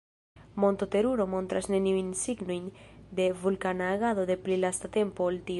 Monto 0.61 0.85
Teruro 0.95 1.25
montras 1.33 1.65
neniujn 1.73 2.09
signojn 2.23 2.65
de 3.21 3.27
vulkana 3.45 3.87
agado 3.95 4.23
de 4.31 4.37
pli 4.45 4.55
lasta 4.65 4.95
tempo 4.99 5.19
ol 5.31 5.37
tio. 5.45 5.49